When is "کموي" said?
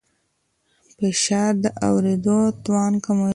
3.03-3.29